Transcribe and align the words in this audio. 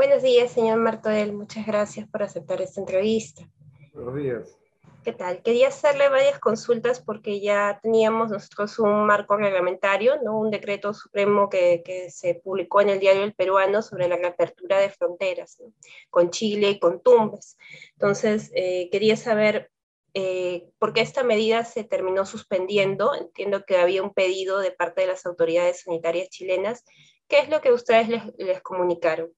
Buenos 0.00 0.22
días, 0.22 0.50
señor 0.50 0.78
Martorell. 0.78 1.34
Muchas 1.34 1.66
gracias 1.66 2.08
por 2.08 2.22
aceptar 2.22 2.62
esta 2.62 2.80
entrevista. 2.80 3.46
Buenos 3.92 4.14
días. 4.14 4.58
¿Qué 5.04 5.12
tal? 5.12 5.42
Quería 5.42 5.68
hacerle 5.68 6.08
varias 6.08 6.38
consultas 6.38 7.02
porque 7.02 7.38
ya 7.38 7.78
teníamos 7.82 8.30
nosotros 8.30 8.78
un 8.78 9.04
marco 9.04 9.36
reglamentario, 9.36 10.14
¿no? 10.22 10.38
un 10.38 10.50
decreto 10.50 10.94
supremo 10.94 11.50
que, 11.50 11.82
que 11.84 12.10
se 12.10 12.36
publicó 12.36 12.80
en 12.80 12.88
el 12.88 12.98
diario 12.98 13.24
El 13.24 13.34
Peruano 13.34 13.82
sobre 13.82 14.08
la 14.08 14.16
reapertura 14.16 14.78
de 14.78 14.88
fronteras 14.88 15.62
con 16.08 16.30
Chile 16.30 16.70
y 16.70 16.78
con 16.78 17.02
Tumbes. 17.02 17.58
Entonces, 17.92 18.50
eh, 18.54 18.88
quería 18.90 19.18
saber 19.18 19.70
eh, 20.14 20.70
por 20.78 20.94
qué 20.94 21.02
esta 21.02 21.24
medida 21.24 21.66
se 21.66 21.84
terminó 21.84 22.24
suspendiendo. 22.24 23.14
Entiendo 23.14 23.66
que 23.66 23.76
había 23.76 24.02
un 24.02 24.14
pedido 24.14 24.60
de 24.60 24.70
parte 24.70 25.02
de 25.02 25.08
las 25.08 25.26
autoridades 25.26 25.82
sanitarias 25.82 26.30
chilenas. 26.30 26.86
¿Qué 27.28 27.40
es 27.40 27.50
lo 27.50 27.60
que 27.60 27.70
ustedes 27.70 28.08
les, 28.08 28.22
les 28.38 28.62
comunicaron? 28.62 29.30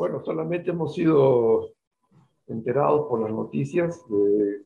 Bueno, 0.00 0.24
solamente 0.24 0.70
hemos 0.70 0.94
sido 0.94 1.72
enterados 2.46 3.06
por 3.06 3.20
las 3.20 3.30
noticias 3.30 4.02
de, 4.08 4.62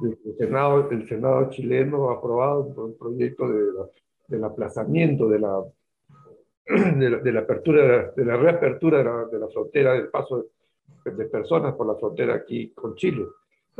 el 0.00 0.36
Senado, 0.38 0.90
el 0.90 1.06
Senado 1.06 1.50
chileno 1.50 2.08
ha 2.08 2.14
aprobado 2.14 2.62
un 2.78 2.96
proyecto 2.96 3.46
de 3.46 3.72
del 4.28 4.42
aplazamiento 4.42 5.28
de 5.28 5.38
la, 5.38 5.62
de 6.66 7.30
la, 7.30 7.40
apertura, 7.40 8.10
de 8.16 8.24
la 8.24 8.38
reapertura 8.38 8.98
de 8.98 9.04
la, 9.04 9.24
de 9.26 9.38
la, 9.38 9.48
frontera, 9.48 9.92
del 9.92 10.08
paso 10.08 10.46
de, 11.04 11.26
personas 11.26 11.74
por 11.74 11.86
la 11.86 11.96
frontera 11.96 12.36
aquí 12.36 12.70
con 12.70 12.94
Chile. 12.94 13.26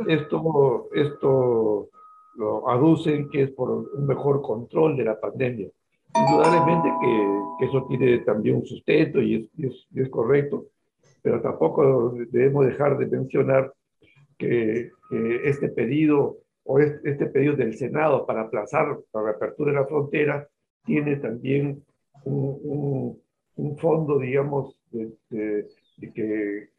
Esto, 0.07 0.87
esto 0.93 1.89
lo 2.35 2.69
aducen 2.69 3.27
que 3.27 3.41
es 3.41 3.49
por 3.49 3.71
un 3.71 4.05
mejor 4.05 4.43
control 4.43 4.95
de 4.97 5.05
la 5.05 5.19
pandemia. 5.19 5.67
Indudablemente 6.13 6.89
que, 7.01 7.41
que 7.57 7.65
eso 7.65 7.87
tiene 7.89 8.19
también 8.19 8.57
un 8.57 8.65
sustento 8.67 9.19
y 9.19 9.49
es, 9.57 9.65
es, 9.65 9.87
es 9.95 10.07
correcto, 10.09 10.67
pero 11.21 11.41
tampoco 11.41 12.15
debemos 12.31 12.65
dejar 12.65 12.97
de 12.97 13.05
mencionar 13.07 13.73
que, 14.37 14.91
este 15.43 15.67
pedido 15.69 16.37
o 16.63 16.79
este, 16.79 17.25
pedido 17.25 17.55
del 17.55 17.75
Senado 17.75 18.25
para 18.25 18.41
aplazar 18.41 18.97
la 19.13 19.21
reapertura 19.23 19.71
de 19.71 19.79
la 19.79 19.85
frontera 19.85 20.47
tiene 20.85 21.17
también 21.17 21.83
un, 22.23 23.19
un, 23.55 23.77
fondo, 23.77 24.19
digamos, 24.19 24.77
de, 24.91 25.67
que, 26.13 26.69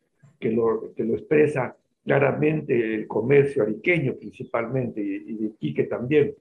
que, 0.41 0.51
lo, 0.51 0.93
que 0.95 1.05
lo 1.05 1.15
expresa 1.15 1.77
claramente 2.05 2.95
el 2.95 3.07
comercio 3.07 3.63
ariqueño 3.63 4.15
principalmente 4.17 5.01
y, 5.01 5.35
de 5.35 5.53
Quique 5.59 5.85
también, 5.85 6.35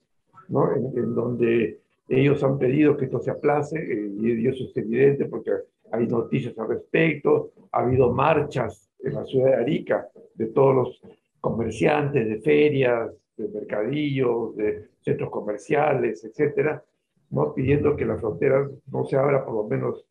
¿no? 0.49 0.73
En, 0.75 1.13
donde 1.13 1.79
ellos 2.07 2.43
han 2.43 2.57
pedido 2.57 2.97
que 2.97 3.05
esto 3.05 3.19
se 3.19 3.31
aplace 3.31 3.77
eh, 3.79 4.11
y 4.19 4.47
eso 4.47 4.63
es 4.63 4.75
evidente 4.75 5.25
porque 5.25 5.51
hay 5.91 6.07
noticias 6.07 6.57
al 6.57 6.69
respecto, 6.69 7.51
ha 7.71 7.81
habido 7.81 8.11
marchas 8.11 8.89
en 8.99 9.13
la 9.13 9.25
ciudad 9.25 9.47
de 9.47 9.55
Arica 9.55 10.07
de 10.35 10.47
todos 10.47 10.75
los 10.75 11.01
comerciantes 11.39 12.27
de 12.27 12.39
ferias, 12.39 13.11
de 13.37 13.47
mercadillos, 13.49 14.55
de 14.55 14.89
centros 15.01 15.29
comerciales, 15.29 16.23
etcétera, 16.23 16.83
¿no? 17.31 17.53
pidiendo 17.53 17.95
que 17.95 18.05
la 18.05 18.17
frontera 18.17 18.69
no 18.91 19.05
se 19.05 19.17
abra 19.17 19.43
por 19.43 19.55
lo 19.55 19.63
menos, 19.63 20.05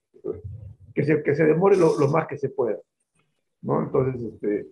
que 0.95 1.05
se, 1.05 1.23
que 1.23 1.35
se 1.35 1.45
demore 1.45 1.77
lo, 1.77 1.95
más 2.09 2.27
que 2.27 2.37
se 2.37 2.49
pueda. 2.49 2.79
¿no? 3.63 3.83
Entonces, 3.83 4.23
este, 4.23 4.67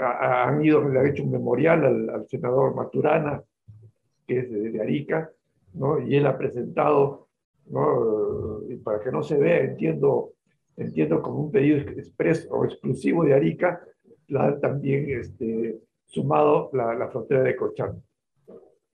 han 0.00 0.64
ido, 0.64 0.88
le 0.88 0.98
han 0.98 1.06
hecho 1.06 1.24
un 1.24 1.32
memorial 1.32 2.08
al, 2.10 2.26
senador 2.28 2.74
Maturana, 2.74 3.42
que 4.26 4.40
es 4.40 4.50
de, 4.50 4.70
de, 4.70 4.80
Arica, 4.80 5.30
¿no? 5.74 6.00
y 6.00 6.16
él 6.16 6.26
ha 6.26 6.38
presentado, 6.38 7.28
¿no? 7.66 8.60
para 8.82 9.00
que 9.00 9.12
no 9.12 9.22
se 9.22 9.36
vea, 9.36 9.60
entiendo, 9.60 10.32
entiendo 10.78 11.20
como 11.20 11.40
un 11.40 11.52
pedido 11.52 11.78
expreso 11.78 12.48
o 12.50 12.64
exclusivo 12.64 13.24
de 13.24 13.34
Arica, 13.34 13.80
la, 14.28 14.58
también 14.60 15.10
este, 15.10 15.80
sumado 16.06 16.70
la, 16.72 16.94
la 16.94 17.08
frontera 17.08 17.42
de 17.42 17.56
Cochán. 17.56 18.02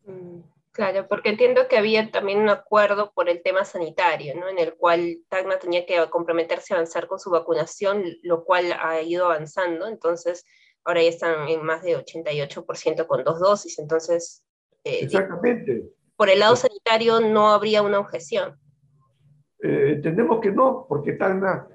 Mm, 0.06 0.40
claro, 0.72 1.06
porque 1.08 1.30
entiendo 1.30 1.68
que 1.68 1.76
había 1.76 2.10
también 2.10 2.40
un 2.40 2.48
acuerdo 2.48 3.12
por 3.14 3.28
el 3.28 3.42
tema 3.42 3.64
sanitario, 3.64 4.34
¿no? 4.34 4.48
en 4.48 4.58
el 4.58 4.74
cual 4.74 5.18
Tacna 5.28 5.58
tenía 5.58 5.86
que 5.86 5.98
comprometerse 6.10 6.74
a 6.74 6.78
avanzar 6.78 7.06
con 7.06 7.18
su 7.18 7.30
vacunación, 7.30 8.04
lo 8.22 8.44
cual 8.44 8.74
ha 8.78 9.00
ido 9.02 9.26
avanzando, 9.26 9.86
entonces 9.86 10.44
ahora 10.84 11.02
ya 11.02 11.08
están 11.08 11.48
en 11.48 11.62
más 11.62 11.82
de 11.82 11.96
88% 11.96 13.06
con 13.06 13.24
dos 13.24 13.40
dosis, 13.40 13.78
entonces... 13.78 14.44
Eh, 14.84 15.00
Exactamente. 15.02 15.84
Por 16.16 16.28
el 16.28 16.38
lado 16.38 16.54
sanitario 16.56 17.20
no 17.20 17.50
habría 17.50 17.82
una 17.82 17.98
objeción. 17.98 18.60
Eh, 19.60 19.92
entendemos 19.96 20.40
que 20.40 20.52
no, 20.52 20.86
porque 20.88 21.14
Tacna 21.14 21.66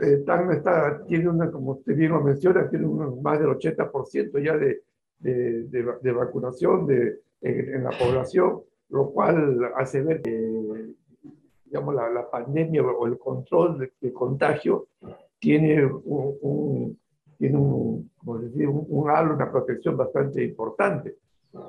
eh, 0.00 0.24
está, 0.52 1.04
tiene 1.06 1.28
una, 1.28 1.50
como 1.50 1.72
usted 1.72 1.96
bien 1.96 2.12
lo 2.12 2.20
menciona, 2.20 2.68
tiene 2.68 2.86
más 2.86 3.38
del 3.38 3.48
80% 3.48 4.42
ya 4.44 4.56
de, 4.56 4.82
de, 5.18 5.64
de, 6.02 6.12
vacunación 6.12 6.86
de, 6.86 7.20
en, 7.40 7.84
la 7.84 7.90
población, 7.90 8.60
lo 8.90 9.10
cual 9.10 9.72
hace 9.76 10.02
ver 10.02 10.22
que 10.22 10.94
digamos, 11.64 11.94
la, 11.94 12.08
la 12.08 12.30
pandemia 12.30 12.82
o 12.82 13.06
el 13.06 13.18
control 13.18 13.90
de, 14.00 14.12
contagio 14.12 14.88
tiene 15.38 15.84
un, 15.84 16.98
tiene 17.36 17.58
un, 17.58 18.10
como 18.16 18.38
decir, 18.38 18.68
un, 18.68 18.86
un 18.88 19.10
halo, 19.10 19.34
una 19.34 19.50
protección 19.50 19.96
bastante 19.96 20.42
importante. 20.44 21.16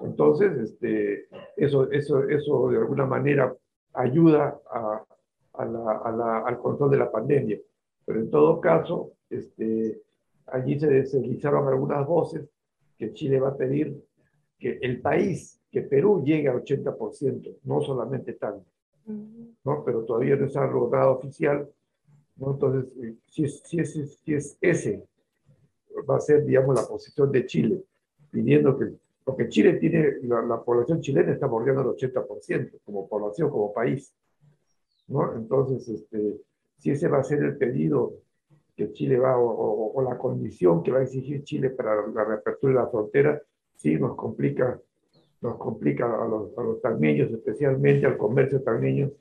Entonces, 0.04 0.58
este, 0.58 1.28
eso, 1.56 1.90
eso, 1.92 2.24
eso 2.28 2.70
de 2.70 2.78
alguna 2.78 3.06
manera 3.06 3.54
ayuda 3.94 4.60
a, 4.72 5.04
a 5.60 5.66
la, 5.66 5.98
a 5.98 6.12
la, 6.12 6.40
al 6.40 6.58
control 6.58 6.92
de 6.92 6.98
la 6.98 7.12
pandemia. 7.12 7.60
Pero 8.06 8.20
en 8.20 8.30
todo 8.32 8.60
caso, 8.60 9.12
este, 9.30 10.02
allí 10.48 10.80
se 10.80 10.88
deslizaron 10.88 11.68
algunas 11.68 12.06
voces 12.08 12.50
que 12.98 13.14
Chile 13.14 13.40
va 13.40 13.50
a 13.50 13.58
pedir 13.58 14.04
que 14.58 14.80
el 14.82 15.02
país, 15.02 15.62
que 15.72 15.82
Perú 15.84 16.24
llegue 16.24 16.50
al 16.50 16.64
80%, 16.64 17.58
no 17.64 17.82
solamente 17.82 18.34
tanto, 18.34 18.66
¿no? 19.06 19.84
pero 19.86 20.04
todavía 20.04 20.36
no 20.36 20.50
se 20.50 20.60
ha 20.60 20.66
logrado 20.66 21.18
oficial. 21.18 21.70
¿no? 22.38 22.52
Entonces, 22.52 22.96
eh, 23.04 23.16
si 23.28 23.44
es, 23.44 23.62
si, 23.64 23.80
es, 23.80 24.20
si 24.24 24.34
es 24.34 24.58
ese, 24.60 25.04
va 26.10 26.18
a 26.18 26.22
ser, 26.22 26.46
digamos, 26.46 26.76
la 26.76 26.88
posición 26.88 27.32
de 27.32 27.46
Chile, 27.46 27.84
pidiendo 28.32 28.78
que, 28.78 28.94
porque 29.24 29.50
Chile 29.50 29.74
tiene, 29.74 30.18
la, 30.24 30.42
la 30.42 30.62
población 30.62 31.02
chilena 31.02 31.32
está 31.32 31.48
bordeando 31.48 31.82
el 31.82 31.90
80% 31.90 32.80
como 32.84 33.08
población, 33.08 33.50
como 33.50 33.74
país. 33.74 34.14
¿No? 35.10 35.36
Entonces, 35.36 35.88
este, 35.88 36.42
si 36.78 36.92
ese 36.92 37.08
va 37.08 37.20
a 37.20 37.24
ser 37.24 37.44
el 37.44 37.58
pedido 37.58 38.14
que 38.76 38.94
Chile 38.94 39.20
va, 39.20 39.38
o, 39.38 40.02
la 40.02 40.18
condición 40.18 40.82
que 40.82 40.92
va 40.92 41.00
a 41.00 41.04
exigir 41.04 41.44
Chile 41.44 41.70
para 41.72 42.08
la 42.08 42.24
reapertura 42.24 42.74
de 42.74 42.80
la 42.80 42.88
frontera, 42.88 43.42
sí 43.76 43.96
nos 43.96 44.16
complica, 44.16 44.80
nos 45.42 45.58
complica 45.58 46.06
a 46.06 46.28
los, 46.28 46.58
a 46.58 46.64
los 46.64 46.80
especialmente 47.32 48.06
al 48.06 48.18
comercio 48.18 48.62
tagneño, 48.62 49.12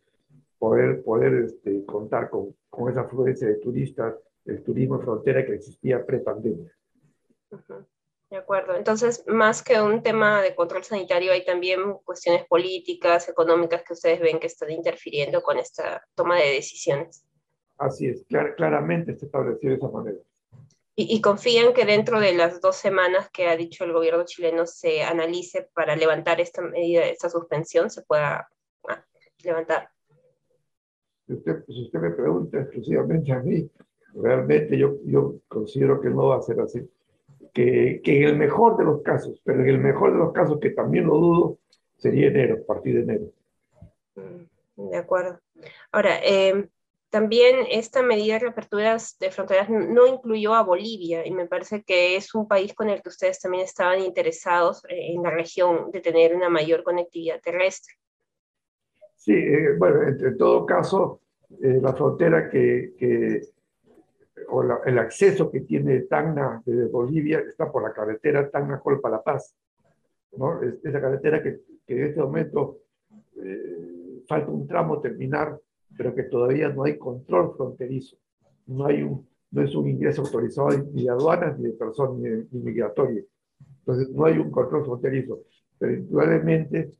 poder, 0.58 1.02
poder 1.02 1.44
este, 1.44 1.84
contar 1.84 2.30
con, 2.30 2.54
con 2.70 2.90
esa 2.90 3.00
afluencia 3.00 3.48
de 3.48 3.56
turistas, 3.56 4.14
el 4.44 4.62
turismo 4.62 5.00
frontera 5.00 5.44
que 5.44 5.54
existía 5.54 6.04
pre-pandemia. 6.04 6.72
De 8.30 8.36
acuerdo. 8.36 8.76
Entonces, 8.76 9.24
más 9.26 9.62
que 9.62 9.80
un 9.80 10.02
tema 10.02 10.42
de 10.42 10.54
control 10.54 10.84
sanitario, 10.84 11.32
hay 11.32 11.46
también 11.46 11.94
cuestiones 12.04 12.44
políticas, 12.46 13.28
económicas 13.28 13.82
que 13.82 13.94
ustedes 13.94 14.20
ven 14.20 14.38
que 14.38 14.48
están 14.48 14.70
interfiriendo 14.70 15.40
con 15.40 15.58
esta 15.58 16.04
toma 16.14 16.36
de 16.36 16.52
decisiones. 16.52 17.24
Así 17.78 18.08
es, 18.08 18.26
claramente 18.56 19.16
se 19.16 19.26
estableció 19.26 19.70
de 19.70 19.76
esa 19.76 19.88
manera. 19.88 20.18
¿Y, 21.00 21.20
confían 21.20 21.74
que 21.74 21.84
dentro 21.84 22.18
de 22.18 22.34
las 22.34 22.60
dos 22.60 22.74
semanas 22.74 23.30
que 23.30 23.46
ha 23.46 23.56
dicho 23.56 23.84
el 23.84 23.92
gobierno 23.92 24.24
chileno 24.24 24.66
se 24.66 25.04
analice 25.04 25.68
para 25.72 25.94
levantar 25.94 26.40
esta 26.40 26.60
medida, 26.60 27.06
esta 27.06 27.30
suspensión, 27.30 27.88
se 27.88 28.02
pueda 28.02 28.48
ah, 28.88 29.04
levantar? 29.44 29.90
Si 31.24 31.34
usted, 31.34 31.64
si 31.68 31.84
usted 31.84 32.00
me 32.00 32.10
pregunta 32.10 32.58
exclusivamente 32.58 33.30
a 33.30 33.38
mí, 33.38 33.70
realmente 34.12 34.76
yo, 34.76 34.96
yo 35.04 35.36
considero 35.46 36.00
que 36.00 36.10
no 36.10 36.26
va 36.26 36.38
a 36.38 36.42
ser 36.42 36.58
así. 36.60 36.80
Que, 37.58 38.00
que, 38.04 38.22
en 38.22 38.28
el 38.28 38.36
mejor 38.36 38.76
de 38.76 38.84
los 38.84 39.02
casos, 39.02 39.40
pero 39.42 39.62
en 39.62 39.68
el 39.68 39.80
mejor 39.80 40.12
de 40.12 40.18
los 40.18 40.32
casos, 40.32 40.60
que 40.60 40.70
también 40.70 41.08
lo 41.08 41.16
dudo, 41.16 41.58
sería 41.96 42.28
enero, 42.28 42.58
a 42.62 42.64
partir 42.64 42.94
de 42.94 43.00
enero. 43.00 43.32
Mm, 44.14 44.90
de 44.90 44.96
acuerdo. 44.96 45.40
Ahora, 45.90 46.20
eh, 46.22 46.68
también 47.10 47.66
esta 47.68 48.00
medida 48.00 48.34
de 48.34 48.38
reaperturas 48.38 49.18
de 49.18 49.32
fronteras 49.32 49.68
no 49.70 50.06
incluyó 50.06 50.54
a 50.54 50.62
Bolivia 50.62 51.26
y 51.26 51.32
me 51.32 51.46
parece 51.46 51.82
que 51.82 52.14
es 52.14 52.32
un 52.32 52.46
país 52.46 52.74
con 52.74 52.90
el 52.90 53.02
que 53.02 53.08
ustedes 53.08 53.40
también 53.40 53.64
estaban 53.64 54.02
interesados 54.02 54.84
eh, 54.84 55.14
en 55.14 55.24
la 55.24 55.30
región 55.30 55.90
de 55.90 56.00
tener 56.00 56.36
una 56.36 56.48
mayor 56.48 56.84
conectividad 56.84 57.40
terrestre. 57.40 57.94
Sí, 59.16 59.32
eh, 59.32 59.74
bueno, 59.76 60.02
en, 60.06 60.38
todo 60.38 60.64
caso, 60.64 61.22
eh, 61.60 61.80
la 61.82 61.92
frontera 61.92 62.48
que, 62.48 62.94
que 62.96 63.40
o 64.50 64.62
el 64.84 64.98
acceso 64.98 65.50
que 65.50 65.60
tiene 65.60 66.00
Tacna 66.00 66.62
desde 66.64 66.86
Bolivia 66.86 67.40
está 67.40 67.70
por 67.70 67.82
la 67.82 67.92
carretera 67.92 68.50
Tacna-Colpa-La 68.50 69.22
Paz. 69.22 69.54
¿no? 70.36 70.62
Es, 70.62 70.84
esa 70.84 71.00
carretera 71.00 71.42
que, 71.42 71.60
que 71.86 71.98
en 72.00 72.06
este 72.06 72.20
momento 72.20 72.78
falta 74.26 74.50
un 74.50 74.66
tramo 74.66 75.00
terminar 75.00 75.58
pero 75.98 76.14
que 76.14 76.22
todavía 76.24 76.68
no 76.68 76.84
hay 76.84 76.96
control 76.96 77.54
fronterizo, 77.56 78.16
no 78.66 78.86
hay 78.86 79.02
un, 79.02 79.26
no 79.50 79.62
es 79.62 79.74
un 79.74 79.88
ingreso 79.88 80.22
autorizado 80.22 80.70
ni 80.92 81.04
de 81.04 81.10
aduanas, 81.10 81.58
ni 81.58 81.66
de 81.66 81.72
personas, 81.72 82.18
ni, 82.20 82.60
migratorio. 82.60 83.24
Entonces, 83.80 84.10
no 84.10 84.24
hay 84.26 84.38
un 84.38 84.50
control 84.50 84.84
fronterizo. 84.84 85.40
Pero 85.78 85.94
indudablemente, 85.94 86.92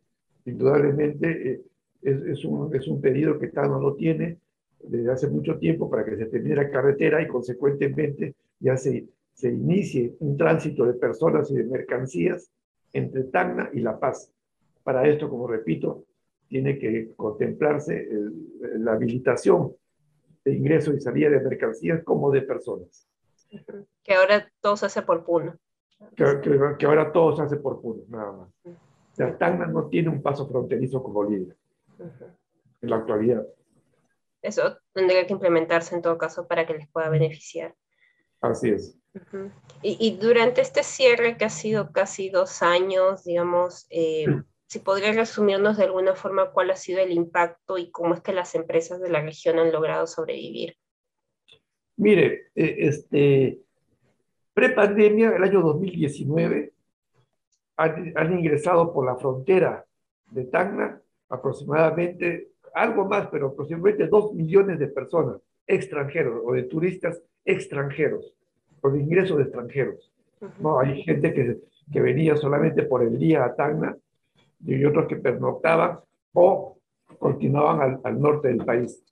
indudablemente 0.46 1.52
eh, 1.52 1.62
es, 2.02 2.22
es, 2.22 2.44
un, 2.44 2.74
es 2.74 2.88
un 2.88 3.00
pedido 3.00 3.38
que 3.38 3.48
Tacna 3.48 3.78
no 3.78 3.94
tiene 3.94 4.38
desde 4.80 5.12
hace 5.12 5.28
mucho 5.28 5.58
tiempo 5.58 5.90
para 5.90 6.04
que 6.04 6.16
se 6.16 6.26
termine 6.26 6.56
la 6.56 6.70
carretera 6.70 7.22
y 7.22 7.28
consecuentemente 7.28 8.34
ya 8.60 8.76
se, 8.76 9.06
se 9.34 9.48
inicie 9.48 10.14
un 10.20 10.36
tránsito 10.36 10.84
de 10.84 10.94
personas 10.94 11.50
y 11.50 11.56
de 11.56 11.64
mercancías 11.64 12.50
entre 12.92 13.24
Tacna 13.24 13.70
y 13.72 13.80
La 13.80 13.98
Paz. 13.98 14.32
Para 14.82 15.06
esto, 15.06 15.28
como 15.28 15.46
repito, 15.46 16.04
tiene 16.48 16.78
que 16.78 17.12
contemplarse 17.14 18.08
la 18.78 18.92
habilitación 18.92 19.74
de 20.44 20.54
ingreso 20.54 20.94
y 20.94 21.00
salida 21.00 21.28
de 21.30 21.40
mercancías 21.40 22.02
como 22.04 22.30
de 22.30 22.42
personas. 22.42 23.06
Que 24.02 24.14
ahora 24.14 24.50
todo 24.60 24.76
se 24.76 24.86
hace 24.86 25.02
por 25.02 25.24
puno. 25.24 25.56
Que, 26.16 26.86
ahora 26.86 27.12
todo 27.12 27.36
se 27.36 27.42
hace 27.42 27.56
por 27.56 27.80
puno, 27.80 28.02
nada 28.08 28.32
más. 28.32 28.48
La 29.16 29.36
Tacna 29.36 29.66
no 29.66 29.88
tiene 29.88 30.08
un 30.08 30.22
paso 30.22 30.48
fronterizo 30.48 31.02
con 31.02 31.12
Bolivia 31.12 31.54
en 32.80 32.90
la 32.90 32.96
actualidad. 32.96 33.46
Eso 34.42 34.78
tendría 34.92 35.26
que 35.26 35.32
implementarse 35.32 35.94
en 35.94 36.02
todo 36.02 36.18
caso 36.18 36.46
para 36.46 36.66
que 36.66 36.74
les 36.74 36.88
pueda 36.88 37.08
beneficiar. 37.08 37.74
Así 38.40 38.70
es. 38.70 38.96
y, 39.82 40.16
durante 40.16 40.60
este 40.60 40.82
cierre 40.82 41.36
que 41.36 41.44
ha 41.44 41.50
sido 41.50 41.92
casi 41.92 42.30
dos 42.30 42.62
años, 42.62 43.24
digamos, 43.24 43.86
eh, 43.90 44.26
si 44.66 44.78
podría 44.78 45.12
resumirnos 45.12 45.76
de 45.76 45.84
alguna 45.84 46.14
forma 46.14 46.52
cuál 46.52 46.70
ha 46.70 46.76
sido 46.76 47.00
el 47.00 47.10
impacto 47.10 47.78
y 47.78 47.90
cómo 47.90 48.14
es 48.14 48.20
que 48.20 48.32
las 48.32 48.54
empresas 48.54 49.00
de 49.00 49.10
la 49.10 49.22
región 49.22 49.58
han 49.58 49.72
logrado 49.72 50.06
sobrevivir. 50.06 50.76
Mire, 51.96 52.50
eh, 52.54 52.76
este, 52.78 53.60
pre-pandemia, 54.54 55.34
el 55.34 55.42
año 55.42 55.62
2019, 55.62 56.72
han, 57.76 58.12
han, 58.14 58.38
ingresado 58.38 58.92
por 58.92 59.06
la 59.06 59.16
frontera 59.16 59.84
de 60.30 60.44
Tacna 60.44 61.00
aproximadamente, 61.28 62.52
algo 62.74 63.04
más, 63.04 63.28
pero 63.28 63.48
aproximadamente 63.48 64.06
dos 64.06 64.34
millones 64.34 64.78
de 64.78 64.88
personas 64.88 65.36
extranjeros 65.66 66.42
o 66.44 66.52
de 66.52 66.64
turistas 66.64 67.20
extranjeros, 67.44 68.34
por 68.80 68.96
ingreso 68.96 69.36
de 69.36 69.44
extranjeros. 69.44 70.12
¿no? 70.60 70.78
Hay 70.78 71.02
gente 71.02 71.32
que, 71.32 71.58
que 71.92 72.00
venía 72.00 72.36
solamente 72.36 72.82
por 72.84 73.02
el 73.02 73.18
día 73.18 73.44
a 73.44 73.54
Tacna 73.54 73.96
y 74.64 74.84
otros 74.84 75.06
que 75.06 75.16
pernoctaban 75.16 76.00
o 76.32 76.78
continuaban 77.18 77.80
al, 77.80 78.00
al, 78.04 78.20
norte 78.20 78.48
del 78.48 78.64
país. 78.64 79.02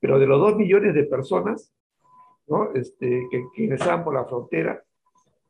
Pero 0.00 0.18
de 0.18 0.26
los 0.26 0.40
dos 0.40 0.56
millones 0.56 0.94
de 0.94 1.04
personas 1.04 1.72
¿no? 2.46 2.72
este, 2.74 3.26
que, 3.30 3.44
que 3.54 3.62
ingresaban 3.64 4.04
por 4.04 4.14
la 4.14 4.24
frontera, 4.24 4.82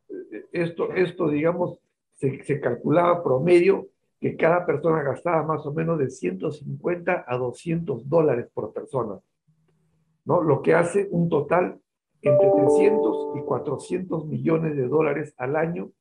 eh, 0.09 0.45
esto, 0.51 0.93
esto 0.93 1.29
digamos, 1.29 1.79
se, 2.15 2.43
se, 2.43 2.59
calculaba 2.59 3.23
promedio 3.23 3.87
que 4.19 4.35
cada 4.35 4.65
persona 4.65 5.03
gastaba 5.03 5.43
más 5.43 5.65
o 5.65 5.73
menos 5.73 5.99
de 5.99 6.09
150 6.09 7.25
a 7.27 7.37
200 7.37 8.09
dólares 8.09 8.47
por 8.53 8.73
persona, 8.73 9.19
¿no? 10.25 10.41
lo 10.41 10.61
que 10.61 10.73
hace 10.73 11.07
un 11.11 11.29
total 11.29 11.79
entre 12.21 12.49
300 12.49 13.37
y 13.37 13.41
400 13.41 14.25
millones 14.25 14.75
de 14.75 14.87
dólares 14.87 15.33
al 15.37 15.55
año 15.55 15.91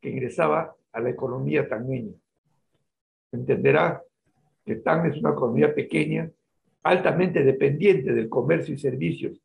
que 0.00 0.10
ingresaba 0.10 0.74
a 0.92 1.00
la 1.00 1.10
economía 1.10 1.68
tangueña 1.68 2.12
entenderá 3.32 4.02
que 4.64 4.76
TAN 4.76 5.06
es 5.10 5.18
una 5.18 5.30
economía 5.30 5.74
pequeña, 5.74 6.30
altamente 6.82 7.42
dependiente 7.42 8.12
del 8.12 8.28
comercio 8.28 8.74
y 8.74 8.78
servicios, 8.78 9.40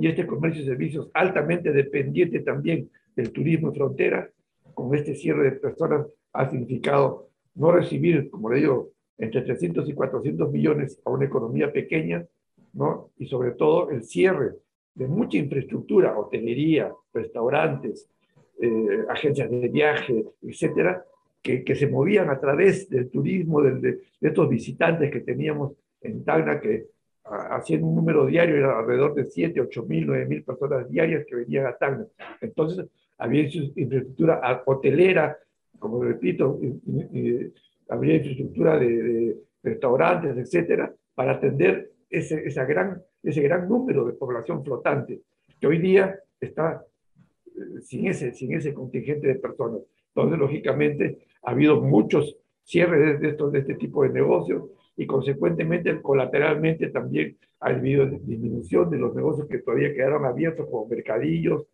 y 0.00 0.08
este 0.08 0.26
comercio 0.26 0.62
y 0.62 0.66
servicios 0.66 1.10
altamente 1.12 1.72
dependiente 1.72 2.40
también 2.40 2.90
del 3.14 3.32
turismo 3.32 3.70
de 3.70 3.76
frontera, 3.76 4.30
con 4.74 4.94
este 4.94 5.14
cierre 5.14 5.44
de 5.44 5.52
personas 5.52 6.06
ha 6.32 6.50
significado 6.50 7.28
no 7.56 7.72
recibir, 7.72 8.30
como 8.30 8.50
le 8.50 8.60
digo, 8.60 8.90
entre 9.18 9.42
300 9.42 9.88
y 9.88 9.94
400 9.94 10.52
millones 10.52 11.00
a 11.04 11.10
una 11.10 11.24
economía 11.24 11.72
pequeña, 11.72 12.24
¿no? 12.74 13.10
Y 13.18 13.26
sobre 13.26 13.52
todo 13.52 13.90
el 13.90 14.04
cierre 14.04 14.52
de 14.94 15.08
mucha 15.08 15.38
infraestructura, 15.38 16.18
hotelería, 16.18 16.92
restaurantes, 17.12 18.08
eh, 18.60 19.04
agencias 19.08 19.50
de 19.50 19.68
viaje, 19.68 20.24
etcétera, 20.42 21.04
que, 21.42 21.76
se 21.76 21.86
movían 21.86 22.28
a 22.28 22.40
través 22.40 22.88
del 22.90 23.08
turismo, 23.08 23.62
de, 23.62 24.00
estos 24.20 24.48
visitantes 24.48 25.12
que 25.12 25.20
teníamos 25.20 25.72
en 26.00 26.24
Tacna, 26.24 26.60
que 26.60 26.86
hacían 27.24 27.84
un 27.84 27.94
número 27.94 28.26
diario, 28.26 28.56
era 28.56 28.78
alrededor 28.78 29.14
de 29.14 29.26
7, 29.26 29.60
8 29.60 29.84
mil, 29.84 30.06
9 30.06 30.26
mil 30.26 30.42
personas 30.42 30.90
diarias 30.90 31.24
que 31.26 31.36
venían 31.36 31.66
a 31.66 31.76
Tacna. 31.76 32.06
Entonces, 32.40 32.86
había 33.18 33.42
infraestructura 33.42 34.62
hotelera, 34.66 35.38
como 35.78 36.02
repito, 36.02 36.58
había 37.88 38.16
infraestructura 38.16 38.78
de, 38.78 39.36
restaurantes, 39.62 40.36
etcétera, 40.36 40.94
para 41.14 41.32
atender 41.32 41.90
ese, 42.08 42.46
esa 42.46 42.64
gran, 42.64 43.02
ese 43.22 43.42
gran 43.42 43.68
número 43.68 44.04
de 44.04 44.12
población 44.12 44.64
flotante, 44.64 45.20
que 45.60 45.66
hoy 45.66 45.78
día 45.78 46.18
está 46.40 46.84
eh, 47.46 47.80
sin 47.80 48.06
ese, 48.06 48.32
sin 48.32 48.54
ese 48.54 48.72
contingente 48.72 49.26
de 49.26 49.34
personas. 49.36 49.80
Entonces, 50.14 50.38
lógicamente, 50.38 51.18
ha 51.42 51.50
habido 51.50 51.80
muchos 51.80 52.36
cierres 52.62 53.20
de, 53.20 53.28
estos, 53.28 53.52
de 53.52 53.60
este 53.60 53.74
tipo 53.74 54.02
de 54.04 54.10
negocios 54.10 54.64
y 54.96 55.06
consecuentemente 55.06 56.00
colateralmente 56.00 56.88
también 56.88 57.36
ha 57.60 57.68
habido 57.68 58.06
disminución 58.06 58.88
de 58.90 58.98
los 58.98 59.14
negocios 59.14 59.46
que 59.48 59.58
todavía 59.58 59.92
quedaron 59.92 60.24
abiertos 60.24 60.66
como 60.70 60.86
mercadillos, 60.86 61.64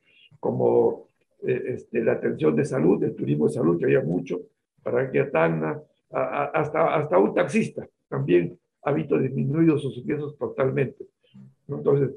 como 0.40 1.08
eh, 1.46 1.62
este, 1.74 2.02
la 2.02 2.12
atención 2.12 2.54
de 2.56 2.64
salud, 2.64 3.02
el 3.02 3.14
turismo 3.14 3.46
de 3.46 3.54
salud, 3.54 3.78
que 3.78 3.84
había 3.84 4.00
mucho, 4.00 4.40
para 4.82 5.10
que 5.10 5.24
Tacna, 5.24 5.80
hasta, 6.10 6.94
hasta 6.94 7.18
un 7.18 7.34
taxista 7.34 7.88
también 8.08 8.58
ha 8.82 8.92
visto 8.92 9.18
disminuidos 9.18 9.80
sus 9.80 9.96
ingresos 9.96 10.36
totalmente. 10.36 11.06
Entonces, 11.68 12.10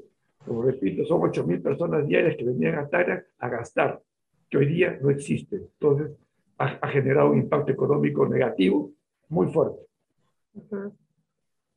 como 0.44 0.62
repito, 0.62 1.04
son 1.06 1.22
8 1.22 1.44
mil 1.46 1.62
personas 1.62 2.06
diarias 2.06 2.36
que 2.36 2.44
venían 2.44 2.74
a 2.74 2.88
Tacna 2.88 3.24
a 3.38 3.48
gastar, 3.48 4.02
que 4.50 4.58
hoy 4.58 4.66
día 4.66 4.98
no 5.00 5.10
existe. 5.10 5.56
Entonces, 5.56 6.10
ha, 6.58 6.88
generado 6.88 7.30
un 7.30 7.38
impacto 7.38 7.72
económico 7.72 8.26
negativo 8.26 8.92
muy 9.28 9.46
fuerte. 9.48 9.80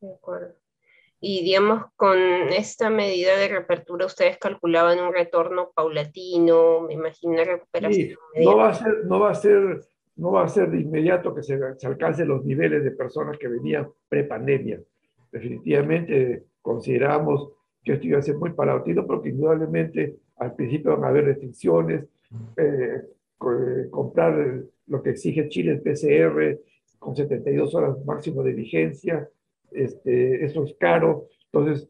De 0.01 0.13
acuerdo. 0.13 0.55
Y 1.21 1.43
digamos, 1.43 1.85
con 1.95 2.17
esta 2.17 2.89
medida 2.89 3.35
de 3.37 3.49
reapertura, 3.49 4.05
ustedes 4.05 4.37
calculaban 4.37 4.99
un 4.99 5.13
retorno 5.13 5.71
paulatino, 5.75 6.81
me 6.81 6.93
imagino 6.93 7.43
recuperación. 7.43 8.17
Sí, 8.33 8.45
no 8.45 8.57
va 8.57 8.69
a 8.69 8.73
ser, 8.73 9.05
no 9.05 9.19
va 9.19 9.31
a 9.31 9.35
ser, 9.35 9.81
no 10.15 10.31
va 10.31 10.43
a 10.43 10.47
ser 10.47 10.71
de 10.71 10.79
inmediato 10.79 11.35
que 11.35 11.43
se, 11.43 11.59
se 11.77 11.87
alcancen 11.87 12.29
los 12.29 12.45
niveles 12.45 12.83
de 12.83 12.91
personas 12.91 13.37
que 13.37 13.49
venían 13.49 13.89
pre-pandemia. 14.07 14.79
Definitivamente 15.31 16.45
consideramos 16.61 17.49
que 17.83 17.93
esto 17.93 18.07
iba 18.07 18.19
a 18.19 18.21
ser 18.21 18.35
muy 18.35 18.51
paulatino 18.51 19.05
porque 19.05 19.29
indudablemente 19.29 20.15
al 20.37 20.55
principio 20.55 20.91
van 20.91 21.03
a 21.03 21.07
haber 21.09 21.25
restricciones, 21.25 22.05
eh, 22.57 23.01
eh, 23.01 23.87
comprar 23.89 24.63
lo 24.87 25.01
que 25.01 25.11
exige 25.11 25.49
Chile, 25.49 25.71
el 25.71 25.81
PCR, 25.81 26.59
con 26.97 27.15
72 27.15 27.73
horas 27.75 28.05
máximo 28.05 28.43
de 28.43 28.53
vigencia, 28.53 29.29
este, 29.71 30.45
eso 30.45 30.63
es 30.63 30.75
caro. 30.79 31.27
Entonces, 31.51 31.89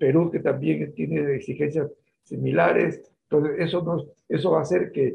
Perú, 0.00 0.30
que 0.32 0.40
también 0.40 0.92
tiene 0.94 1.36
exigencias 1.36 1.88
similares, 2.24 3.10
entonces 3.30 3.60
eso, 3.60 3.82
nos, 3.82 4.08
eso 4.28 4.50
va 4.50 4.58
a 4.58 4.62
hacer 4.62 4.90
que, 4.90 5.06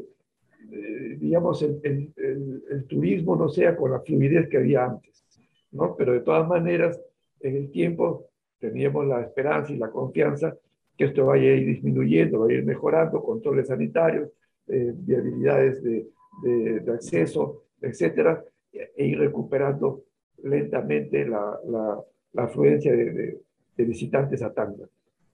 eh, 0.72 1.16
digamos, 1.18 1.62
el, 1.62 1.80
el, 1.82 2.62
el, 2.70 2.84
turismo 2.86 3.36
no 3.36 3.48
sea 3.48 3.76
con 3.76 3.90
la 3.90 4.00
fluidez 4.00 4.48
que 4.48 4.56
había 4.56 4.86
antes, 4.86 5.24
¿no? 5.72 5.94
Pero 5.96 6.14
de 6.14 6.20
todas 6.20 6.48
maneras, 6.48 6.98
en 7.40 7.56
el 7.56 7.70
tiempo 7.70 8.30
teníamos 8.58 9.06
la 9.06 9.20
esperanza 9.20 9.72
y 9.72 9.76
la 9.76 9.90
confianza 9.90 10.56
que 10.96 11.04
esto 11.04 11.26
vaya 11.26 11.50
a 11.50 11.54
ir 11.54 11.66
disminuyendo, 11.66 12.40
va 12.40 12.46
a 12.46 12.52
ir 12.52 12.64
mejorando, 12.64 13.22
controles 13.22 13.68
sanitarios, 13.68 14.30
eh, 14.68 14.92
viabilidades 14.96 15.82
de, 15.82 16.06
de, 16.42 16.92
acceso, 16.92 17.64
etcétera, 17.82 18.42
e 18.72 19.06
ir 19.06 19.18
recuperando 19.18 20.04
lentamente 20.42 21.26
la, 21.26 21.58
la, 21.66 21.98
la 22.32 22.42
afluencia 22.44 22.92
de, 22.92 23.40
de, 23.76 23.84
visitantes 23.84 24.42
a 24.42 24.52
Tanga. 24.52 24.86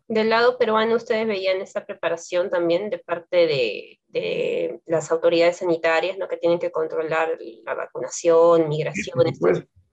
Del 0.09 0.29
lado 0.31 0.59
peruano, 0.59 0.97
¿ustedes 0.97 1.27
veían 1.27 1.61
esta 1.61 1.87
preparación 1.87 2.51
también 2.51 2.91
de 2.91 2.99
parte 2.99 3.47
de, 3.47 4.01
de 4.09 4.81
las 4.87 5.11
autoridades 5.11 5.59
sanitarias, 5.59 6.19
¿no? 6.19 6.29
que 6.29 6.37
tienen 6.37 6.59
que 6.59 6.71
controlar 6.71 7.39
la 7.65 7.75
vacunación, 7.75 8.69
migraciones, 8.69 9.41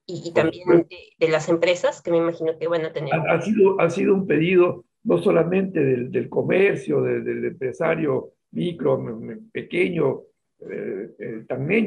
y, 0.06 0.28
y, 0.28 0.34
también 0.34 0.88
de, 1.20 1.28
las 1.30 1.48
empresas, 1.50 2.02
que 2.02 2.12
me 2.12 2.18
imagino 2.18 2.58
que 2.58 2.68
van 2.68 2.86
a 2.86 2.92
tener? 2.92 3.14
Ha, 3.14 3.36
ha, 3.36 3.42
sido, 3.42 3.80
ha 3.80 3.90
sido 3.90 4.16
un 4.16 4.26
pedido 4.26 4.84
no 5.04 5.20
solamente 5.20 5.80
del, 5.80 6.12
del 6.12 6.28
comercio, 6.28 7.02
del, 7.02 7.24
del 7.24 7.46
empresario 7.46 8.34
micro, 8.52 9.00
pequeño, 9.52 10.24
eh, 10.62 11.10
eh 11.20 11.46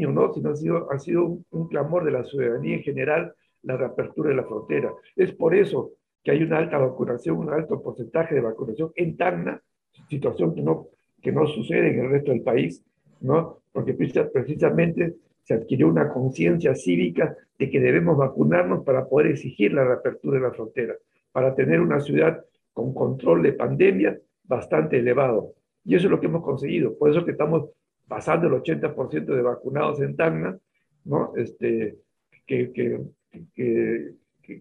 ¿no? 0.08 0.32
sino 0.32 0.50
ha 0.50 0.56
sido, 0.56 0.90
ha 0.90 0.98
sido 0.98 1.38
un, 1.50 1.68
clamor 1.68 2.04
de 2.04 2.12
la 2.12 2.24
ciudadanía 2.24 2.76
en 2.76 2.82
general 2.82 3.34
la 3.62 3.76
reapertura 3.76 4.30
de 4.30 4.36
la 4.36 4.44
frontera. 4.44 4.92
Es 5.16 5.32
por 5.32 5.54
eso 5.54 5.92
que 6.22 6.30
hay 6.30 6.42
una 6.42 6.58
alta 6.58 6.78
vacunación, 6.78 7.36
un 7.36 7.50
alto 7.50 7.82
porcentaje 7.82 8.34
de 8.34 8.40
vacunación 8.40 8.92
en 8.96 9.16
Tacna 9.16 9.62
situación 10.08 10.54
que 10.54 10.62
no, 10.62 10.88
que 11.20 11.32
no 11.32 11.46
sucede 11.46 11.90
en 11.90 12.00
el 12.00 12.10
resto 12.10 12.32
del 12.32 12.42
país, 12.42 12.84
¿no? 13.20 13.58
Porque 13.72 13.94
precisamente 13.94 15.14
se 15.42 15.54
adquirió 15.54 15.88
una 15.88 16.08
conciencia 16.08 16.74
cívica 16.74 17.36
de 17.58 17.70
que 17.70 17.80
debemos 17.80 18.16
vacunarnos 18.16 18.84
para 18.84 19.06
poder 19.06 19.32
exigir 19.32 19.72
la 19.72 19.84
reapertura 19.84 20.38
de 20.38 20.46
la 20.46 20.52
frontera, 20.52 20.94
para 21.32 21.54
tener 21.54 21.80
una 21.80 22.00
ciudad 22.00 22.44
con 22.72 22.94
control 22.94 23.42
de 23.42 23.52
pandemia 23.52 24.18
bastante 24.44 24.98
elevado. 24.98 25.54
Y 25.84 25.96
eso 25.96 26.06
es 26.06 26.10
lo 26.10 26.20
que 26.20 26.26
hemos 26.26 26.44
conseguido. 26.44 26.96
Por 26.96 27.10
eso 27.10 27.24
que 27.24 27.32
estamos 27.32 27.70
pasando 28.12 28.46
el 28.46 28.52
80% 28.52 29.24
de 29.24 29.40
vacunados 29.40 29.98
en 30.02 30.14
Tacna, 30.14 30.58
¿no? 31.06 31.32
Este, 31.34 31.96
que, 32.46 32.70
que, 32.70 33.00
que, 33.54 34.12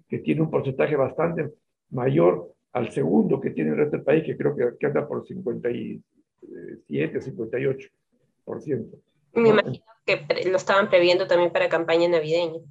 que, 0.07 0.19
tiene 0.19 0.39
un 0.39 0.49
porcentaje 0.49 0.95
bastante 0.95 1.51
mayor 1.89 2.53
al 2.71 2.89
segundo 2.91 3.41
que 3.41 3.49
tiene 3.49 3.71
el 3.71 3.75
resto 3.75 3.97
del 3.97 4.05
país, 4.05 4.23
que 4.23 4.37
creo 4.37 4.55
que, 4.55 4.69
que 4.79 4.85
anda 4.85 5.05
por 5.05 5.27
57, 5.27 6.01
58%. 6.87 7.91
Me 9.33 9.49
imagino 9.49 9.83
que 10.05 10.25
lo 10.49 10.55
estaban 10.55 10.89
previendo 10.89 11.27
también 11.27 11.51
para 11.51 11.67
campaña 11.67 12.07
navideña. 12.07 12.61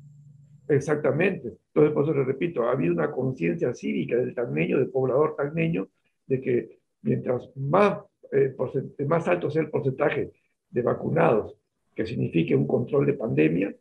Exactamente. 0.67 1.59
Entonces, 1.75 1.93
por 1.93 2.05
eso 2.05 2.15
le 2.15 2.25
repito, 2.25 2.63
ha 2.63 2.73
habido 2.73 2.95
una 2.95 3.11
conciencia 3.11 3.75
cívica 3.75 4.17
del 4.17 4.35
tagneño, 4.35 4.79
del 4.79 4.89
poblador 4.89 5.37
tagneño, 5.37 5.89
de 6.27 6.41
que 6.41 6.79
mientras 7.03 7.55
más, 7.55 7.99
eh, 8.33 8.57
más 9.07 9.29
alto 9.29 9.51
sea 9.51 9.61
el 9.61 9.69
porcentaje 9.69 10.31
de 10.71 10.83
vacunados, 10.83 11.57
que 11.95 12.07
signifique 12.07 12.55
un 12.55 12.67
control 12.67 13.07
de 13.07 13.15
pandemia, 13.15 13.75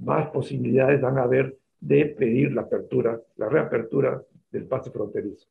más 0.00 0.30
posibilidades 0.30 1.00
van 1.00 1.18
a 1.18 1.22
haber 1.22 1.58
de 1.80 2.06
pedir 2.06 2.52
la 2.52 2.62
apertura, 2.62 3.20
la 3.36 3.48
reapertura 3.48 4.22
del 4.50 4.64
pase 4.64 4.90
fronterizo. 4.90 5.46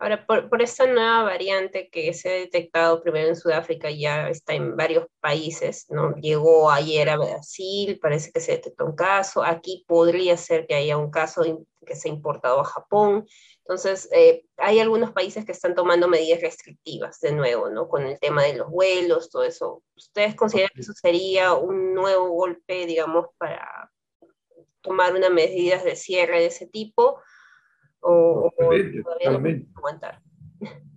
Ahora, 0.00 0.24
por, 0.24 0.48
por, 0.48 0.62
esta 0.62 0.86
nueva 0.86 1.24
variante 1.24 1.90
que 1.90 2.14
se 2.14 2.30
ha 2.30 2.32
detectado 2.32 3.02
primero 3.02 3.28
en 3.28 3.36
Sudáfrica, 3.36 3.90
ya 3.90 4.30
está 4.30 4.54
en 4.54 4.74
varios 4.74 5.06
países, 5.20 5.84
¿no? 5.90 6.16
Llegó 6.16 6.70
ayer 6.70 7.10
a 7.10 7.18
Brasil, 7.18 7.98
parece 8.00 8.32
que 8.32 8.40
se 8.40 8.52
detectó 8.52 8.86
un 8.86 8.96
caso, 8.96 9.44
aquí 9.44 9.84
podría 9.86 10.38
ser 10.38 10.66
que 10.66 10.74
haya 10.74 10.96
un 10.96 11.10
caso 11.10 11.42
que 11.86 11.94
se 11.94 12.08
ha 12.08 12.12
importado 12.12 12.60
a 12.60 12.64
Japón. 12.64 13.26
Entonces, 13.58 14.08
eh, 14.12 14.46
hay 14.56 14.80
algunos 14.80 15.12
países 15.12 15.44
que 15.44 15.52
están 15.52 15.74
tomando 15.74 16.08
medidas 16.08 16.40
restrictivas 16.40 17.20
de 17.20 17.32
nuevo, 17.32 17.68
¿no? 17.68 17.86
Con 17.86 18.06
el 18.06 18.18
tema 18.18 18.44
de 18.44 18.54
los 18.54 18.70
vuelos, 18.70 19.28
todo 19.28 19.44
eso. 19.44 19.82
¿Ustedes 19.94 20.34
consideran 20.34 20.70
que 20.74 20.80
eso 20.80 20.94
sería 20.94 21.52
un 21.52 21.92
nuevo 21.92 22.30
golpe, 22.30 22.86
digamos, 22.86 23.26
para 23.36 23.92
tomar 24.80 25.14
unas 25.14 25.30
medidas 25.30 25.84
de 25.84 25.94
cierre 25.94 26.40
de 26.40 26.46
ese 26.46 26.66
tipo? 26.66 27.20
O, 28.02 28.52
totalmente, 28.56 29.66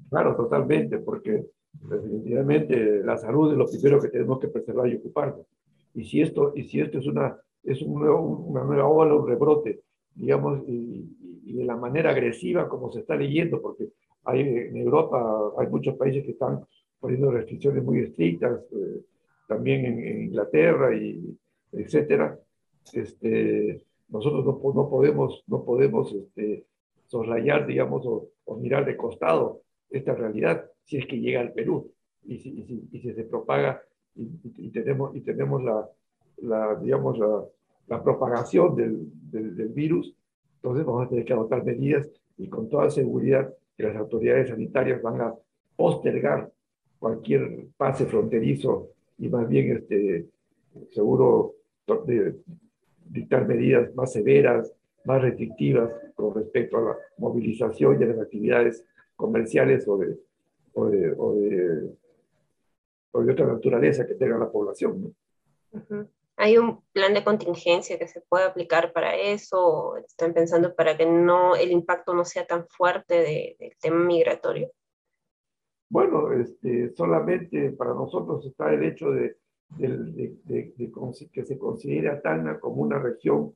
Claro, 0.09 0.35
totalmente, 0.35 0.99
porque 0.99 1.45
definitivamente 1.71 3.03
la 3.03 3.17
salud 3.17 3.51
es 3.51 3.57
lo 3.57 3.65
primero 3.65 3.99
que 3.99 4.09
tenemos 4.09 4.39
que 4.39 4.47
preservar 4.47 4.87
y 4.87 4.95
ocuparnos. 4.95 5.47
Y 5.95 6.05
si 6.05 6.21
esto, 6.21 6.53
y 6.55 6.63
si 6.63 6.79
esto 6.79 6.99
es, 6.99 7.07
una, 7.07 7.37
es 7.63 7.81
un 7.81 7.99
nuevo, 7.99 8.21
una 8.21 8.63
nueva 8.63 8.87
ola, 8.87 9.15
un 9.15 9.27
rebrote, 9.27 9.81
digamos, 10.15 10.61
y, 10.67 11.09
de 11.53 11.65
la 11.65 11.75
manera 11.75 12.09
agresiva 12.09 12.67
como 12.67 12.91
se 12.91 13.01
está 13.01 13.15
leyendo, 13.15 13.61
porque 13.61 13.89
hay, 14.23 14.41
en 14.41 14.75
Europa 14.75 15.53
hay 15.57 15.67
muchos 15.67 15.95
países 15.95 16.23
que 16.23 16.31
están 16.31 16.65
poniendo 16.99 17.29
restricciones 17.29 17.83
muy 17.83 17.99
estrictas, 17.99 18.59
eh, 18.71 19.01
también 19.47 19.85
en, 19.85 20.23
Inglaterra, 20.23 20.95
y 20.95 21.37
etcétera. 21.71 22.39
Este, 22.91 23.83
nosotros 24.09 24.45
no, 24.45 24.73
no 24.73 24.89
podemos, 24.89 25.43
no 25.47 25.63
podemos 25.63 26.11
este, 26.13 26.65
soslayar, 27.13 27.67
digamos, 27.67 28.03
o, 28.07 28.29
mirar 28.57 28.85
de 28.85 28.97
costado 28.97 29.61
esta 29.89 30.13
realidad 30.15 30.65
si 30.83 30.97
es 30.97 31.05
que 31.05 31.19
llega 31.19 31.41
al 31.41 31.53
Perú 31.53 31.91
y 32.23 32.39
si, 32.39 32.49
y 32.91 32.99
si, 32.99 33.13
se 33.13 33.23
propaga 33.23 33.81
y, 34.15 34.69
tenemos, 34.69 35.15
y 35.15 35.21
tenemos 35.21 35.63
la, 35.63 35.89
la 36.37 36.75
digamos, 36.75 37.17
la, 37.17 37.43
la 37.87 38.03
propagación 38.03 38.75
del, 38.75 39.11
del, 39.31 39.69
virus, 39.69 40.15
entonces 40.55 40.85
vamos 40.85 41.05
a 41.05 41.09
tener 41.09 41.25
que 41.25 41.33
adoptar 41.33 41.63
medidas 41.63 42.09
y 42.37 42.47
con 42.47 42.69
toda 42.69 42.89
seguridad 42.89 43.53
que 43.75 43.83
las 43.83 43.95
autoridades 43.95 44.49
sanitarias 44.49 45.01
van 45.01 45.21
a 45.21 45.33
postergar 45.75 46.51
cualquier 46.99 47.67
pase 47.77 48.05
fronterizo 48.05 48.89
y 49.17 49.29
más 49.29 49.47
bien 49.47 49.77
este, 49.77 50.27
seguro 50.91 51.55
de 52.05 52.35
dictar 53.09 53.47
medidas 53.47 53.93
más 53.95 54.13
severas, 54.13 54.73
más 55.05 55.21
restrictivas 55.21 55.91
con 56.15 56.33
respecto 56.35 56.77
a 56.77 56.81
la 56.81 56.97
movilización 57.17 57.99
y 57.99 58.03
a 58.03 58.07
las 58.07 58.19
actividades 58.19 58.85
comerciales 59.15 59.87
o 59.87 59.97
de, 59.97 60.17
o 60.73 60.85
de, 60.89 61.13
o 61.17 61.33
de, 63.23 63.31
otra 63.31 63.45
naturaleza 63.45 64.07
que 64.07 64.15
tenga 64.15 64.37
la 64.37 64.51
población. 64.51 65.15
¿Hay 66.35 66.57
un 66.57 66.81
plan 66.91 67.13
de 67.13 67.23
contingencia 67.23 67.99
que 67.99 68.07
se 68.07 68.21
pueda 68.21 68.47
aplicar 68.47 68.91
para 68.91 69.15
eso? 69.15 69.97
¿Están 69.97 70.33
pensando 70.33 70.75
para 70.75 70.97
que 70.97 71.05
no, 71.05 71.55
el 71.55 71.71
impacto 71.71 72.13
no 72.13 72.25
sea 72.25 72.45
tan 72.45 72.67
fuerte 72.67 73.15
de, 73.15 73.55
del 73.59 73.77
tema 73.79 74.03
migratorio? 74.03 74.71
Bueno, 75.89 76.33
este, 76.33 76.91
solamente 76.95 77.71
para 77.71 77.93
nosotros 77.93 78.45
está 78.47 78.73
el 78.73 78.83
hecho 78.83 79.11
de, 79.11 79.37
de, 79.77 80.35
de, 80.43 80.73
que 81.31 81.45
se 81.45 81.57
considere 81.59 82.09
a 82.09 82.19
Tacna 82.19 82.59
como 82.59 82.81
una 82.81 82.97
región 82.97 83.55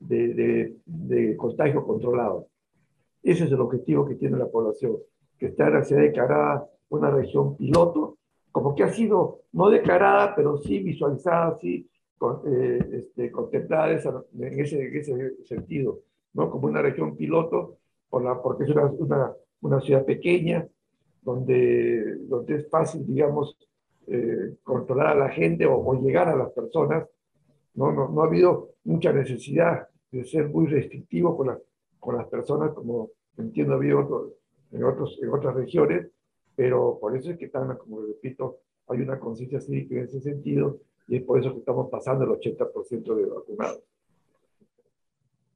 de, 0.00 0.74
de, 0.84 1.36
contagio 1.36 1.84
controlado. 1.84 2.48
Ese 3.22 3.44
es 3.44 3.52
el 3.52 3.60
objetivo 3.60 4.06
que 4.06 4.16
tiene 4.16 4.36
la 4.36 4.48
población, 4.48 4.96
que 5.38 5.46
está, 5.46 5.82
sea 5.84 5.98
declarada 5.98 6.66
una 6.90 7.10
región 7.10 7.56
piloto, 7.56 8.18
como 8.52 8.74
que 8.74 8.84
ha 8.84 8.92
sido 8.92 9.40
no 9.52 9.70
declarada, 9.70 10.34
pero 10.36 10.58
sí 10.58 10.78
visualizada, 10.80 11.56
sí 11.60 11.88
eh, 12.46 12.78
este, 12.92 13.30
contemplada 13.30 13.90
en 13.90 14.60
ese, 14.60 14.86
en 14.86 14.96
ese 14.96 15.44
sentido, 15.44 16.00
¿no? 16.32 16.50
como 16.50 16.66
una 16.66 16.82
región 16.82 17.16
piloto, 17.16 17.78
por 18.08 18.22
la, 18.22 18.40
porque 18.40 18.64
es 18.64 18.70
una, 18.70 18.86
una, 18.86 19.32
una 19.60 19.80
ciudad 19.80 20.04
pequeña, 20.04 20.66
donde, 21.22 22.16
donde 22.26 22.56
es 22.56 22.70
fácil, 22.70 23.04
digamos, 23.06 23.56
eh, 24.06 24.56
controlar 24.62 25.08
a 25.08 25.14
la 25.14 25.28
gente 25.30 25.66
o, 25.66 25.76
o, 25.76 26.00
llegar 26.00 26.28
a 26.28 26.36
las 26.36 26.50
personas. 26.50 27.08
No, 27.74 27.90
no, 27.90 28.08
no 28.08 28.22
ha 28.22 28.26
habido 28.26 28.73
mucha 28.84 29.12
necesidad 29.12 29.88
de 30.10 30.24
ser 30.24 30.48
muy 30.48 30.66
restrictivo 30.66 31.36
con, 31.36 31.58
con 31.98 32.16
las 32.16 32.26
personas, 32.28 32.72
como 32.72 33.10
entiendo 33.36 33.78
bien 33.78 33.98
en, 34.72 34.84
otros, 34.84 35.18
en 35.20 35.30
otras 35.30 35.54
regiones, 35.54 36.08
pero 36.54 36.98
por 37.00 37.16
eso 37.16 37.30
es 37.30 37.38
que 37.38 37.46
están, 37.46 37.76
como 37.76 38.02
repito, 38.02 38.58
hay 38.88 39.00
una 39.00 39.18
conciencia 39.18 39.60
cívica 39.60 39.96
en 39.96 40.04
ese 40.04 40.20
sentido 40.20 40.78
y 41.08 41.16
es 41.16 41.22
por 41.22 41.38
eso 41.38 41.52
que 41.52 41.58
estamos 41.58 41.90
pasando 41.90 42.24
el 42.24 42.30
80% 42.30 43.14
de 43.14 43.26
vacunados. 43.26 43.82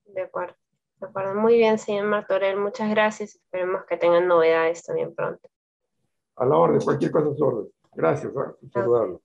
De 0.07 0.23
acuerdo, 0.23 0.55
de 1.01 1.07
acuerdo. 1.07 1.35
Muy 1.35 1.57
bien, 1.57 1.79
señor 1.79 2.07
Martorell, 2.07 2.59
muchas 2.59 2.91
gracias. 2.91 3.37
Esperemos 3.37 3.85
que 3.85 3.97
tengan 3.97 4.27
novedades 4.27 4.85
también 4.85 5.15
pronto. 5.15 5.49
A 6.37 6.47
la 6.47 6.57
orden, 6.57 6.81
cualquier 6.81 7.11
cosa 7.11 7.31
es 7.31 7.41
orden. 7.41 7.69
Gracias, 7.95 8.33
¿eh? 8.33 8.69
saludarlo. 8.73 9.21